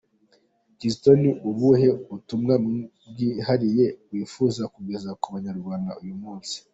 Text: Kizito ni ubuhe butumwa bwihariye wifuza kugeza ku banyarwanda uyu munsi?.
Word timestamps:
Kizito 0.77 1.11
ni 1.21 1.31
ubuhe 1.49 1.87
butumwa 2.09 2.53
bwihariye 3.09 3.85
wifuza 4.11 4.63
kugeza 4.73 5.09
ku 5.21 5.27
banyarwanda 5.33 5.91
uyu 6.03 6.15
munsi?. 6.23 6.55